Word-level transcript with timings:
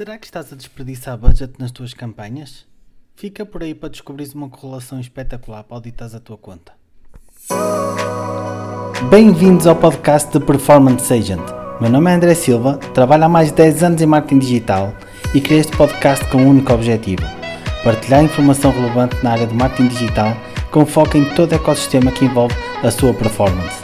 Será 0.00 0.16
que 0.16 0.24
estás 0.24 0.50
a 0.50 0.56
desperdiçar 0.56 1.18
budget 1.18 1.52
nas 1.58 1.70
tuas 1.70 1.92
campanhas? 1.92 2.64
Fica 3.16 3.44
por 3.44 3.62
aí 3.62 3.74
para 3.74 3.90
descobrires 3.90 4.32
uma 4.32 4.48
correlação 4.48 4.98
espetacular 4.98 5.62
para 5.62 5.76
auditar 5.76 6.08
a 6.16 6.18
tua 6.18 6.38
conta. 6.38 6.72
Bem-vindos 9.10 9.66
ao 9.66 9.76
podcast 9.76 10.32
de 10.32 10.42
Performance 10.42 11.12
Agent. 11.12 11.42
Meu 11.82 11.90
nome 11.90 12.10
é 12.10 12.14
André 12.14 12.34
Silva, 12.34 12.78
trabalho 12.94 13.24
há 13.24 13.28
mais 13.28 13.48
de 13.48 13.56
10 13.56 13.82
anos 13.82 14.00
em 14.00 14.06
marketing 14.06 14.38
digital 14.38 14.94
e 15.34 15.40
criei 15.42 15.60
este 15.60 15.76
podcast 15.76 16.26
com 16.30 16.38
um 16.38 16.48
único 16.48 16.72
objetivo: 16.72 17.22
partilhar 17.84 18.24
informação 18.24 18.70
relevante 18.70 19.22
na 19.22 19.32
área 19.32 19.46
de 19.46 19.54
marketing 19.54 19.88
digital 19.88 20.34
com 20.70 20.86
foco 20.86 21.18
em 21.18 21.26
todo 21.34 21.52
o 21.52 21.56
ecossistema 21.56 22.10
que 22.10 22.24
envolve 22.24 22.54
a 22.82 22.90
sua 22.90 23.12
performance. 23.12 23.82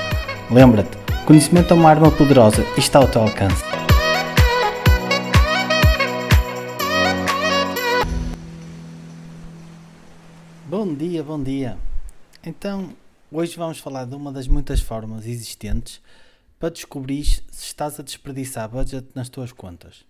Lembra-te, 0.50 0.96
conhecimento 1.26 1.74
é 1.74 1.76
uma 1.76 1.90
arma 1.90 2.10
poderosa 2.10 2.64
e 2.74 2.80
está 2.80 3.00
ao 3.00 3.06
teu 3.06 3.20
alcance. 3.20 3.85
Bom 10.68 10.92
dia, 10.92 11.22
bom 11.22 11.40
dia. 11.40 11.78
Então, 12.42 12.92
hoje 13.30 13.56
vamos 13.56 13.78
falar 13.78 14.04
de 14.04 14.16
uma 14.16 14.32
das 14.32 14.48
muitas 14.48 14.80
formas 14.80 15.24
existentes 15.24 16.02
para 16.58 16.70
descobrir 16.70 17.24
se 17.24 17.44
estás 17.52 18.00
a 18.00 18.02
desperdiçar 18.02 18.68
budget 18.68 19.06
nas 19.14 19.28
tuas 19.28 19.52
contas. 19.52 20.04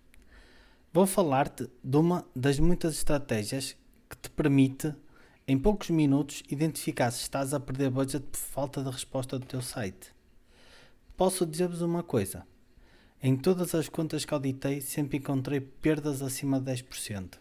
Vou 0.91 1.05
falar-te 1.05 1.69
de 1.83 1.97
uma 1.97 2.25
das 2.35 2.57
muitas 2.57 2.95
estratégias 2.95 3.77
que 4.09 4.17
te 4.17 4.31
permite, 4.31 4.95
em 5.47 5.59
poucos 5.59 5.91
minutos, 5.91 6.41
identificar 6.49 7.11
se 7.11 7.21
estás 7.21 7.53
a 7.53 7.59
perder 7.59 7.91
budget 7.91 8.25
por 8.25 8.39
falta 8.39 8.83
de 8.83 8.89
resposta 8.89 9.37
do 9.37 9.45
teu 9.45 9.61
site. 9.61 10.11
Posso 11.15 11.45
dizer-vos 11.45 11.83
uma 11.83 12.01
coisa: 12.01 12.47
em 13.21 13.37
todas 13.37 13.75
as 13.75 13.87
contas 13.87 14.25
que 14.25 14.33
auditei, 14.33 14.81
sempre 14.81 15.19
encontrei 15.19 15.61
perdas 15.61 16.23
acima 16.23 16.59
de 16.59 16.71
10%. 16.71 17.37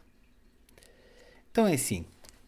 Então 1.50 1.66
é 1.66 1.72
assim 1.72 2.04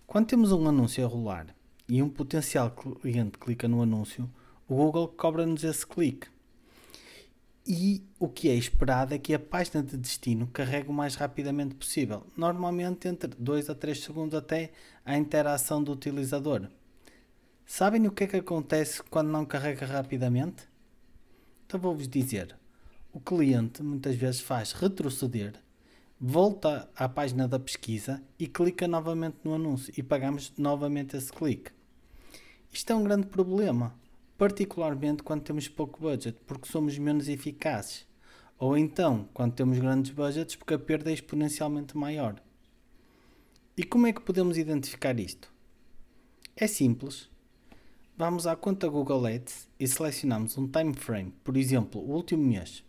quando 0.08 0.28
temos 0.28 0.52
um 0.52 0.66
anúncio 0.66 1.04
a 1.04 1.06
rolar 1.06 1.54
e 1.86 2.02
um 2.02 2.08
potencial 2.08 2.70
cliente 2.70 3.36
clica 3.36 3.68
no 3.68 3.82
anúncio, 3.82 4.26
o 4.66 4.74
Google 4.74 5.06
cobra-nos 5.08 5.62
esse 5.62 5.86
clique. 5.86 6.28
E 7.66 8.02
o 8.18 8.26
que 8.26 8.48
é 8.48 8.54
esperado 8.54 9.12
é 9.12 9.18
que 9.18 9.34
a 9.34 9.38
página 9.38 9.82
de 9.82 9.98
destino 9.98 10.46
carregue 10.46 10.88
o 10.88 10.94
mais 10.94 11.14
rapidamente 11.14 11.74
possível, 11.74 12.26
normalmente 12.34 13.06
entre 13.06 13.28
2 13.38 13.68
a 13.68 13.74
3 13.74 14.02
segundos 14.02 14.34
até 14.34 14.72
a 15.04 15.14
interação 15.14 15.84
do 15.84 15.92
utilizador. 15.92 16.70
Sabem 17.66 18.06
o 18.06 18.10
que 18.10 18.24
é 18.24 18.28
que 18.28 18.36
acontece 18.36 19.02
quando 19.02 19.28
não 19.28 19.44
carrega 19.44 19.84
rapidamente? 19.84 20.66
Então 21.66 21.78
vou-vos 21.78 22.08
dizer. 22.08 22.56
O 23.12 23.20
cliente 23.20 23.82
muitas 23.82 24.16
vezes 24.16 24.40
faz 24.40 24.72
retroceder 24.72 25.62
volta 26.20 26.90
à 26.96 27.08
página 27.08 27.46
da 27.46 27.60
pesquisa 27.60 28.20
e 28.36 28.48
clica 28.48 28.88
novamente 28.88 29.36
no 29.44 29.54
anúncio 29.54 29.94
e 29.96 30.02
pagamos 30.02 30.52
novamente 30.58 31.16
esse 31.16 31.32
clique. 31.32 31.70
Isto 32.72 32.92
é 32.92 32.96
um 32.96 33.04
grande 33.04 33.28
problema, 33.28 33.94
particularmente 34.36 35.22
quando 35.22 35.42
temos 35.42 35.68
pouco 35.68 36.00
budget, 36.00 36.36
porque 36.44 36.66
somos 36.66 36.98
menos 36.98 37.28
eficazes, 37.28 38.04
ou 38.58 38.76
então 38.76 39.28
quando 39.32 39.54
temos 39.54 39.78
grandes 39.78 40.10
budgets, 40.10 40.56
porque 40.56 40.74
a 40.74 40.78
perda 40.78 41.10
é 41.10 41.14
exponencialmente 41.14 41.96
maior. 41.96 42.42
E 43.76 43.84
como 43.84 44.08
é 44.08 44.12
que 44.12 44.20
podemos 44.20 44.58
identificar 44.58 45.20
isto? 45.20 45.52
É 46.56 46.66
simples. 46.66 47.30
Vamos 48.16 48.44
à 48.48 48.56
conta 48.56 48.88
Google 48.88 49.26
Ads 49.26 49.68
e 49.78 49.86
selecionamos 49.86 50.58
um 50.58 50.66
time 50.66 50.94
frame, 50.94 51.32
por 51.44 51.56
exemplo, 51.56 52.00
o 52.00 52.10
último 52.10 52.42
mês 52.42 52.82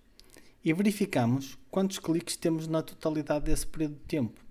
e 0.63 0.73
verificamos 0.73 1.57
quantos 1.71 1.99
cliques 1.99 2.35
temos 2.35 2.67
na 2.67 2.81
totalidade 2.81 3.45
desse 3.45 3.65
período 3.65 3.95
de 3.95 4.01
tempo. 4.01 4.41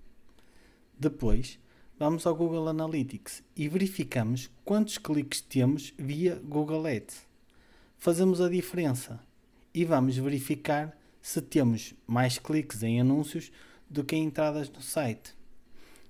Depois, 0.97 1.59
vamos 1.97 2.25
ao 2.25 2.35
Google 2.35 2.67
Analytics 2.67 3.43
e 3.55 3.67
verificamos 3.67 4.49
quantos 4.65 4.97
cliques 4.97 5.41
temos 5.41 5.93
via 5.97 6.35
Google 6.43 6.85
Ads. 6.87 7.21
Fazemos 7.97 8.41
a 8.41 8.49
diferença 8.49 9.19
e 9.73 9.85
vamos 9.85 10.17
verificar 10.17 10.97
se 11.21 11.41
temos 11.41 11.93
mais 12.07 12.39
cliques 12.39 12.81
em 12.81 12.99
anúncios 12.99 13.51
do 13.89 14.03
que 14.03 14.15
em 14.15 14.23
entradas 14.23 14.69
no 14.69 14.81
site. 14.81 15.35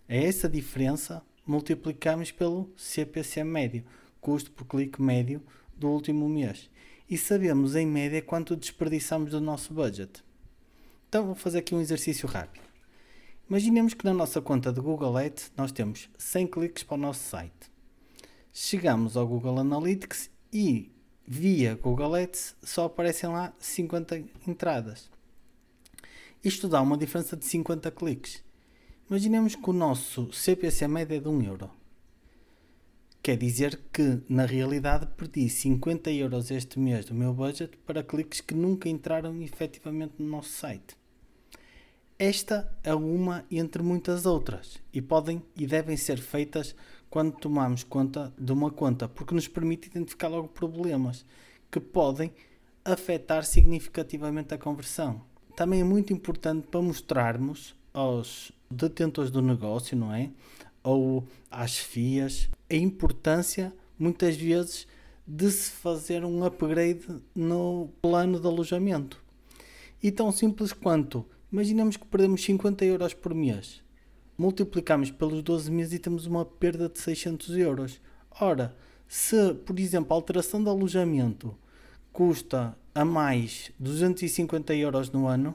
A 0.08 0.16
essa 0.16 0.48
diferença 0.48 1.22
multiplicamos 1.46 2.32
pelo 2.32 2.72
CPC 2.78 3.44
médio, 3.44 3.84
custo 4.22 4.52
por 4.52 4.66
clique 4.66 5.02
médio 5.02 5.42
do 5.76 5.90
último 5.90 6.30
mês, 6.30 6.70
e 7.09 7.18
sabemos 7.18 7.75
em 7.75 7.88
média 7.88 8.22
quanto 8.22 8.56
desperdiçamos 8.56 9.31
do 9.31 9.42
nosso 9.42 9.74
budget. 9.74 10.24
Então 11.08 11.25
vou 11.25 11.36
fazer 11.36 11.59
aqui 11.59 11.74
um 11.74 11.81
exercício 11.81 12.28
rápido. 12.28 12.64
Imaginemos 13.50 13.96
que 13.96 14.06
na 14.06 14.14
nossa 14.14 14.40
conta 14.40 14.72
de 14.72 14.80
Google 14.80 15.18
Ads 15.18 15.52
nós 15.58 15.72
temos 15.72 16.08
100 16.20 16.47
cliques 16.47 16.84
para 16.84 16.94
o 16.94 17.00
nosso 17.00 17.28
site. 17.28 17.72
Chegamos 18.53 19.18
ao 19.18 19.28
Google 19.28 19.58
Analytics 19.58 20.30
e 20.53 20.92
via 21.25 21.74
Google 21.75 22.14
Ads 22.14 22.56
só 22.62 22.86
aparecem 22.86 23.30
lá 23.30 23.53
50 23.58 24.24
entradas. 24.47 25.09
Isto 26.44 26.68
dá 26.68 26.80
uma 26.80 26.97
diferença 26.97 27.36
de 27.36 27.46
50 27.46 27.90
cliques. 27.90 28.44
Imaginemos 29.09 29.56
que 29.56 29.70
o 29.70 29.74
nosso 29.74 30.31
CPC 30.31 30.88
média 30.88 31.18
é 31.18 31.20
de 31.20 31.28
1 31.28 31.41
euro. 31.41 31.78
Quer 33.29 33.38
dizer 33.38 33.79
que, 33.94 34.23
na 34.28 34.44
realidade, 34.44 35.06
perdi 35.16 35.47
50 35.47 36.09
euros 36.09 36.50
este 36.50 36.79
mês 36.79 37.06
do 37.06 37.13
meu 37.13 37.31
budget 37.31 37.78
para 37.85 38.01
cliques 38.01 38.41
que 38.41 38.56
nunca 38.56 38.90
entraram 38.90 39.40
efetivamente 39.44 40.16
no 40.17 40.28
nosso 40.28 40.50
site. 40.50 40.97
Esta 42.17 42.75
é 42.84 42.91
uma 42.91 43.45
entre 43.51 43.84
muitas 43.84 44.25
outras 44.25 44.79
e 44.91 45.00
podem 45.00 45.44
e 45.56 45.67
devem 45.67 45.95
ser 45.95 46.17
feitas 46.17 46.75
quando 47.07 47.34
tomamos 47.34 47.84
conta 47.84 48.34
de 48.35 48.51
uma 48.51 48.72
conta, 48.72 49.07
porque 49.07 49.35
nos 49.35 49.47
permite 49.47 49.90
identificar 49.90 50.29
logo 50.29 50.47
problemas 50.47 51.23
que 51.69 51.79
podem 51.79 52.34
afetar 52.84 53.46
significativamente 53.46 54.56
a 54.56 54.57
conversão. 54.57 55.22
Também 55.56 55.81
é 55.81 55.84
muito 55.84 56.11
importante 56.11 56.66
para 56.66 56.81
mostrarmos 56.81 57.75
aos 57.94 58.51
detentores 58.72 59.29
do 59.29 59.44
negócio, 59.44 59.96
não 59.96 60.11
é? 60.11 60.31
Ou 60.84 61.28
às 61.50 61.78
FIAs, 61.78 62.50
a 62.69 62.75
importância, 62.75 63.73
muitas 63.97 64.35
vezes, 64.35 64.88
de 65.28 65.51
se 65.51 65.72
fazer 65.72 66.25
um 66.25 66.44
upgrade 66.44 67.06
no 67.35 67.90
plano 68.01 68.40
de 68.40 68.47
alojamento. 68.47 69.22
E 70.01 70.12
tão 70.12 70.31
simples 70.31 70.73
quanto, 70.73 71.25
imaginemos 71.51 71.97
que 71.97 72.06
perdemos 72.07 72.44
50 72.44 72.85
euros 72.85 73.13
por 73.13 73.34
mês, 73.34 73.84
multiplicamos 74.38 75.12
pelos 75.12 75.44
12 75.44 75.69
meses 75.69 75.94
e 75.94 76.00
temos 76.00 76.25
uma 76.25 76.45
perda 76.45 76.88
de 76.88 76.97
600 77.00 77.57
euros. 77.57 78.01
Ora, 78.40 78.75
se, 79.07 79.53
por 79.53 79.78
exemplo, 79.79 80.13
a 80.13 80.16
alteração 80.16 80.63
de 80.63 80.69
alojamento 80.69 81.56
custa 82.13 82.78
a 82.96 83.03
mais 83.03 83.72
250 83.78 84.73
euros 84.75 85.11
no 85.11 85.28
ano, 85.28 85.53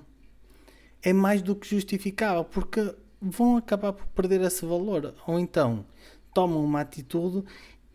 é 1.03 1.13
mais 1.13 1.43
do 1.43 1.57
que 1.57 1.69
justificável, 1.69 2.45
porque 2.45 2.95
vão 3.31 3.57
acabar 3.57 3.93
por 3.93 4.07
perder 4.09 4.41
esse 4.43 4.65
valor. 4.65 5.15
Ou 5.27 5.39
então, 5.39 5.85
tomam 6.33 6.65
uma 6.65 6.81
atitude 6.81 7.45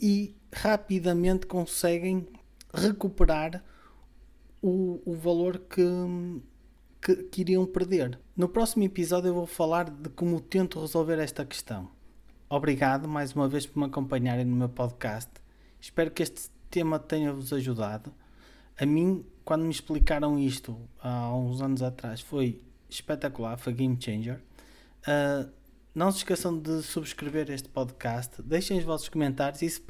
e 0.01 0.35
rapidamente 0.53 1.45
conseguem 1.45 2.28
recuperar 2.73 3.63
o, 4.62 5.01
o 5.06 5.13
valor 5.16 5.59
que, 5.59 5.84
que, 7.01 7.16
que, 7.23 7.41
iriam 7.41 7.66
perder. 7.66 8.19
No 8.35 8.50
próximo 8.50 8.84
episódio 8.84 9.29
eu 9.29 9.34
vou 9.34 9.45
falar 9.45 9.90
de 9.90 10.09
como 10.09 10.40
tento 10.40 10.79
resolver 10.79 11.19
esta 11.19 11.46
questão. 11.46 11.90
Obrigado 12.50 13.07
mais 13.07 13.34
uma 13.34 13.47
vez 13.47 13.66
por 13.66 13.79
me 13.79 13.85
acompanharem 13.85 14.46
no 14.46 14.56
meu 14.56 14.69
podcast. 14.69 15.29
Espero 15.79 16.11
que 16.11 16.23
este 16.23 16.50
tema 16.69 17.00
tenha-vos 17.00 17.53
ajudado. 17.53 18.11
A 18.78 18.85
mim, 18.85 19.25
quando 19.44 19.63
me 19.63 19.72
explicaram 19.72 20.40
isto 20.40 20.78
há 21.01 21.35
uns 21.35 21.61
anos 21.61 21.81
atrás, 21.81 22.22
foi 22.22 22.61
espetacular, 22.90 23.57
foi 23.57 23.73
game 23.73 23.97
changer. 23.99 24.41
Uh, 25.07 25.49
não 25.93 26.11
se 26.11 26.19
esqueçam 26.19 26.57
de 26.57 26.81
subscrever 26.84 27.49
este 27.49 27.67
podcast, 27.67 28.41
deixem 28.41 28.78
os 28.78 28.84
vossos 28.84 29.09
comentários 29.09 29.61
e, 29.61 29.69
se, 29.69 29.81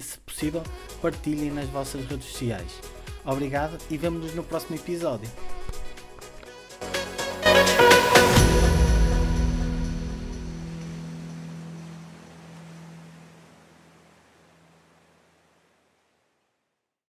se 0.00 0.18
possível, 0.20 0.62
partilhem 1.00 1.50
nas 1.50 1.68
vossas 1.70 2.04
redes 2.04 2.26
sociais. 2.26 2.80
Obrigado 3.24 3.78
e 3.90 3.96
vemo-nos 3.96 4.34
no 4.34 4.44
próximo 4.44 4.76
episódio. 4.76 5.28